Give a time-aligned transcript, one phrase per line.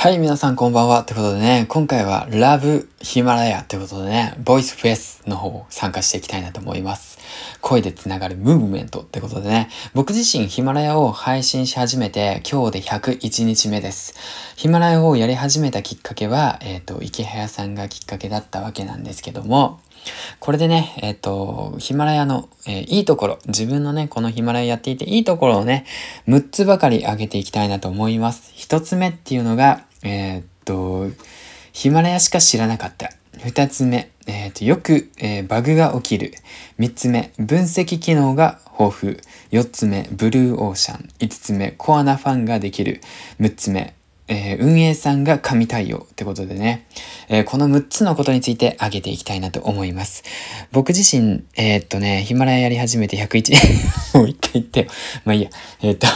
[0.00, 1.02] はい、皆さんこんばんは。
[1.02, 7.18] ということでね、今回はラブヒマラヤということでね、ボイスフェスの方を参加していきたいなと思います。
[7.62, 14.14] 声でつながるムーブメントってことでね、僕自身ヒマラヤを配信し始めて今日で101日目です。
[14.54, 19.80] ヒマラヤをやり始めたきっかけは、えっ、ー、と、池早さんがきっかけだったわけなんですけども、
[20.38, 25.86] これでね、えっ、ー、と、ヒマラヤの、えー、いいところ、自分のね、このヒマラヤやっていていいところをね、
[26.28, 28.52] 6つばかり上げていきたいなと思います。
[28.56, 31.08] 1つ目っていうのが、えー、っと、
[31.72, 33.10] ヒマラヤしか知らなかった。
[33.38, 36.32] 2つ目、えー、とよく、えー、バグが起きる。
[36.78, 39.16] 3つ目、分析機能が豊富。
[39.52, 41.08] 4つ目、ブルーオーシャン。
[41.20, 43.00] 5つ目、コアなファンができる。
[43.40, 43.94] 6つ目、
[44.28, 46.86] えー、運営さんが神対応ってことでね、
[47.28, 50.22] えー、この6つのことについて挙げていきたいなと思います。
[50.70, 53.54] 僕自身、えー、っとね、ヒマラヤやり始めて101、
[54.18, 54.86] もう一回言ってよ。
[55.24, 55.50] まあいいや。
[55.80, 56.06] えっと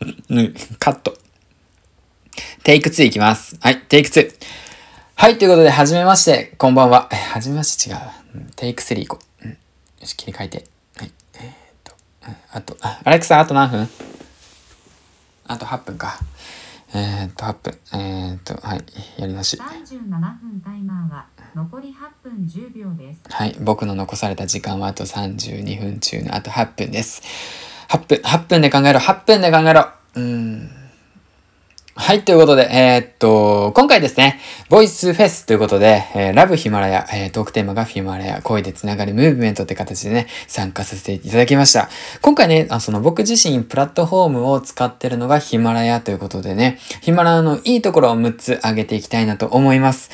[0.78, 1.16] カット。
[2.62, 3.56] テイク2いきます。
[3.62, 4.32] はい、テイク2。
[5.14, 7.08] はい、ということで、はじめまして、こんばんは。
[7.10, 7.96] はじめまして違う。
[8.54, 9.44] テイク3いこう。
[9.46, 9.56] うん、よ
[10.02, 10.64] し、切り替えて。
[10.98, 11.94] はい、えー、っと、
[12.52, 13.88] あと、あ、アレクサ、あと何分？
[15.46, 16.18] あと8分か。
[16.92, 17.78] えー、っと、8分。
[17.94, 18.84] えー、っと、はい、
[19.16, 19.56] やり直し。
[19.56, 23.22] 37分タイマーは残り8分10秒です。
[23.30, 27.22] はい、僕の残された時間はあと32分中のあと8分です。
[27.88, 29.88] 8分、8分で考えろ、8分で考えろ。
[30.16, 30.79] うん。
[31.96, 34.38] はい、ということで、えー、っと、今回ですね、
[34.68, 41.90] ボイスフェスということで、えー、ラブヒマラヤ、えー、トークテーマがヒマラヤ、声でつながるムーブメントって形でね、参加させていただきました。
[42.22, 50.10] 今回ね、あその僕自身プラットフォームを使ってるのがヒマラヤということでね、ヒマラヤのいいところを6つ挙げていきたいなと思います。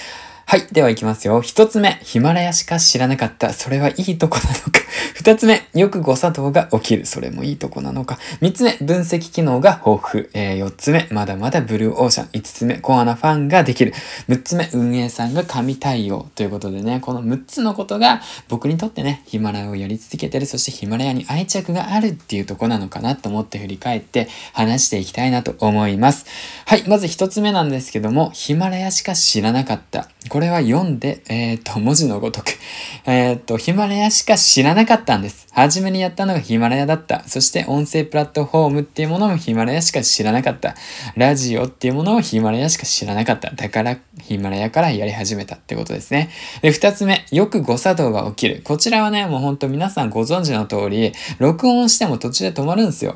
[0.48, 0.66] はい。
[0.70, 1.40] では行きますよ。
[1.40, 3.52] 一つ目、ヒマラヤしか知らなかった。
[3.52, 4.80] それはいいとこなのか。
[5.14, 7.04] 二つ目、よく誤作動が起きる。
[7.04, 8.16] それもいいとこなのか。
[8.40, 10.28] 三つ目、分析機能が豊富。
[10.34, 12.28] えー、四つ目、まだまだブルーオーシャン。
[12.32, 13.92] 五つ目、コアなファンができる。
[14.28, 16.28] 六つ目、運営さんが神対応。
[16.36, 20.46] ということでね、この六つのことが僕にとってね、ヒマラヤをやり続けてる。
[20.46, 26.24] そしてヒマラヤに愛着があるっていうとこなのかなと思って振り返って話していきたいなと思います。
[26.66, 26.84] はい。
[26.86, 30.08] まず一つ目なんですけども、ヒマラヤしか知らなかった。
[30.36, 32.58] これは読んで、えっ、と、文字のごとく、
[33.10, 35.46] えっ、と、ヒマラヤしか知らなかったんです。
[35.50, 37.24] 初めにやったのがヒマラヤだった。
[37.26, 40.74] そして音声プラットフォームっていうものもヒマラヤしか知らなかった。
[41.16, 43.50] ラジオっていうものもヒマラヤしか知らなかった。
[43.52, 46.28] だからヒマラヤからやり始めたってことですね。
[46.60, 48.60] で、二つ目、よく誤作動が起きる。
[48.62, 53.14] こちらはね、もうほんと皆さんご存知の通り、録音しても途中で止まるんですよ。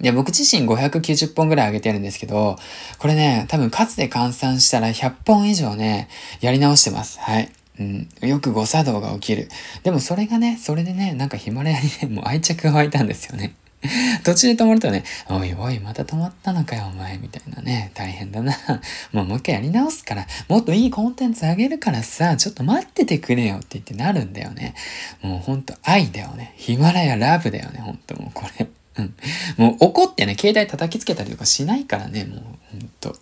[0.00, 2.56] で、僕自身590本ぐらい上げてるんですけど、
[2.98, 6.08] これね、多分数で換算したら100本以上ね、
[6.40, 7.18] やり直してます。
[7.20, 7.50] はい。
[7.80, 9.48] うん、よく誤作動が起きる。
[9.82, 13.54] でもそれがね、それでね、なんかヒマラヤにね、もう愛着が湧いたんですよね。
[14.24, 18.56] 途中で止まるとね、おいおい、また止まったのかよ、お前、みたいなね、大変だな。
[19.12, 24.74] もうもう一回やり直すから、もっといいコンテンツあげるからさ、ちょっと待っててくれよって言ってなるんだよね。
[25.22, 26.54] もうほんと愛だよね。
[26.56, 28.66] ヒマラヤラブだよね、ほんともうこれ。
[28.98, 29.14] うん。
[29.56, 32.40] もう怒ってね、携帯叩きつけたりとかしないからね、もう
[32.72, 33.16] ほんと。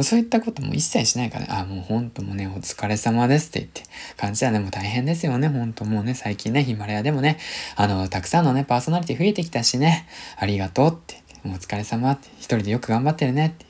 [0.00, 3.82] そういったことも一切しないから、ね、あ、もうほんともうね、お疲れ様ですって言って
[4.16, 4.58] 感じだね。
[4.58, 5.48] もう大変ですよね。
[5.48, 7.38] ほんともうね、最近ね、ヒマラヤでもね、
[7.76, 10.06] あの、たくさんのね、パーソナリティ増えてきたしね、
[10.38, 13.66] ありがとうって、お疲れ様って、一人でよく頑張ってるねって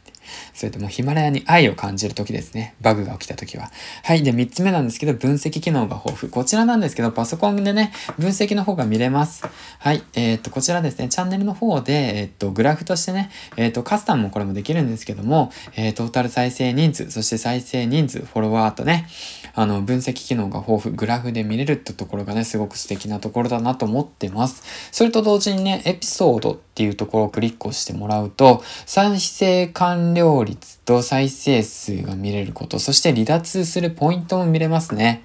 [0.54, 2.74] それともヒマラヤに愛を感じる時ですね。
[2.80, 3.70] バグが起きた時は。
[4.04, 4.22] はい。
[4.22, 6.32] で、3つ目なんですけど、分析機能が豊富。
[6.32, 9.44] こちらなんですけど、パソコンでね、分析の方が見れます。
[9.78, 10.02] はい。
[10.14, 19.06] えー、っと、こちらですね、チャンネルの方で、えー、っと、グラフとしてね、えー、っと、カスタムもこれもできるんですけども、えー、トータル再生人数、そして再生人数、フォロワーとね、
[19.54, 24.62] あの、分析機能が豊富、グラフで見れるってところがね、すごく素敵なところだなと思ってます。
[24.92, 35.24] それと同時にね、エピソードっていうところをクリックをしてもらうと、再生管理完了率と再生数が見れること、そして離脱するポイントも見れますね。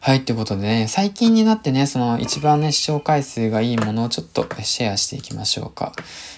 [0.00, 5.92] はい、ということでね、最近になってね、その一番ね、視聴回数がいいものをちょっとシェアしていきましょうか。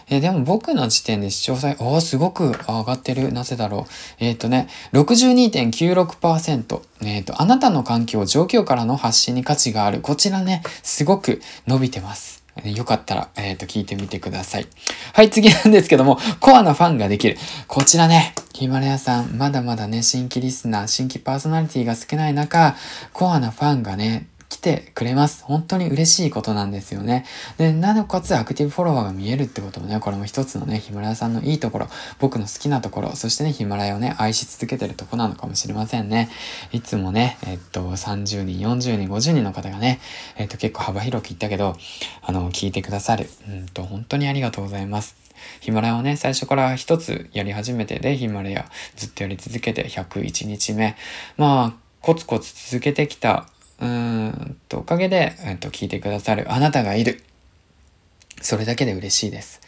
[0.08, 3.32] えー、でも僕の時点で視聴再、おー、すごく上がってる。
[3.32, 3.92] なぜだろう。
[4.20, 6.80] えっ、ー、とね、62.96%。
[7.02, 10.00] えっ、ー、と、あなたの環境、状況からの発信に価値がある。
[10.00, 12.45] こちらね、すごく伸びてます。
[12.64, 14.66] よかったら、えっ、ー、と、聞いてみてください。
[15.12, 17.36] はい、次なんですけども、コアなファンができる。
[17.68, 22.74] こちらね、ヒマラヤさん、まだまだね、新規リスナー、新規パーソナリティが少ない中、
[23.12, 24.26] コアなファンがね、
[24.66, 25.44] てくれます。
[25.44, 27.24] 本当に嬉しいことなんですよね。
[27.56, 36.30] で、なおかつアクティブフォロワーが見えるってこともね、これも一つのね、ヒマラヤさんのいいところ、僕の好きなところ、そしてね、ヒマラヤをね、愛し続けてるとこなのかもしれませんね。
[36.72, 40.00] いつもね、えっと、30人、40人、50人の方がね、
[40.36, 41.76] えっと、結構幅広く言ったけど、
[42.22, 43.30] あの、聞いてくださる。
[43.48, 45.14] うんと、本当にありがとうございます。
[45.60, 48.66] ヒマラヤをね、最初から一つやり始めて、で、ヒマラヤ
[48.96, 50.96] ずっとやり続けて、101日目。
[51.36, 53.48] まあ、コツコツ続けてきた、
[53.80, 57.22] うんと、おかげで、えっと、聞いてくださるあなたがいる。
[58.40, 59.60] それだけで嬉しいです。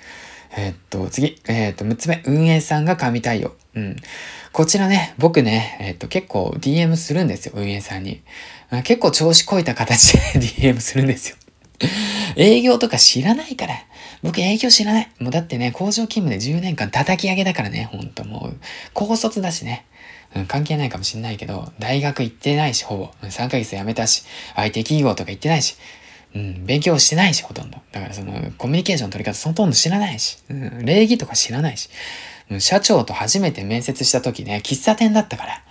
[0.57, 3.55] えーっと、次、えーっと、6つ目、運営さんが神対応。
[3.75, 3.97] うん。
[4.53, 8.23] こちらね、僕ね、えーっと、結構 DM するんですよ、運営さんに。
[8.85, 10.19] 結構調子こいた形で
[10.73, 11.37] DM するんですよ。
[12.37, 13.75] 営業とか知らないから。
[14.23, 15.11] 僕営業知らない。
[15.21, 18.57] もうだってね、工場勤務で10年間叩き上げだからね、ほんともう。
[18.95, 19.87] 高卒だしね。
[20.35, 23.11] うん、関係ないかもしんないけど、大学行ってないし、ほぼ。
[23.23, 25.77] 3ヶ月辞めたし、IT 企業とか行ってないし。
[26.35, 27.79] うん、勉強してないし、ほとんど。
[27.93, 31.89] だからその、コミュニケーションの取り方ほとんど知らないし、うん、礼儀とか知らないし。
[32.51, 35.63] うん社長と初めて面接した時ね、喫茶店だったから。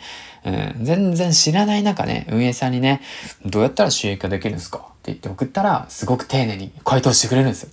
[0.78, 3.02] うん、全然知らない中ね、運営さんにね、
[3.48, 4.78] どうやったら収益化できるんですか？
[4.78, 7.70] って言って送ったら、すごく丁寧に回答してくれるんですよ。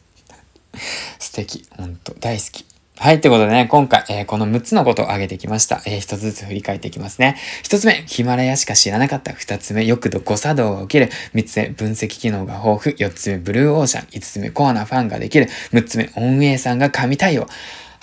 [1.21, 1.67] 素敵。
[1.77, 2.65] ほんと、大好き。
[2.97, 3.21] はい。
[3.21, 5.83] ということでね、今回、えーこの6つのことを挙げてきました。
[5.85, 7.37] えー一つずつ振り返っていきますね。
[7.65, 9.33] 一つ目、ヒマラヤしか知らなかった。
[9.33, 11.09] 二つ目、よく度誤作動が起きる。
[11.33, 12.97] 三つ目、分析機能が豊富。
[12.97, 14.07] 四つ目、ブルーオーシャン。
[14.13, 15.49] 五つ目、コアなファンができる。
[15.73, 17.49] 六つ目、運営さんが神対応。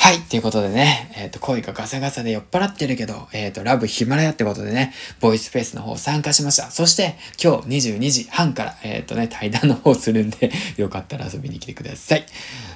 [0.01, 0.19] はい。
[0.19, 6.71] ということでね、えっ、と、声がガサガサで酔っ払ってるけど、えっ、と、ラブヒマラヤってことでね、ボイスフェスの方参加しました。
[6.71, 12.25] そして、今日22時半から、えっ、とね、対談の方するんで、 よかったら遊びに来てください。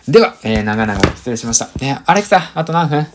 [0.08, 1.68] では、えー、長々失礼しました。
[1.80, 3.08] ね、アレクサ、あと何分？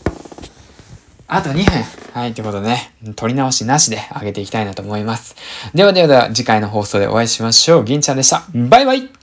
[1.27, 1.85] あと2分。
[2.13, 5.37] はい、ということでね、取り直しなしで上げていきたいなと思います。
[5.73, 7.85] ではではでは、次回の放送でお会いしましょう。
[7.85, 8.43] 銀ちゃんでした。
[8.53, 9.20] バイバイ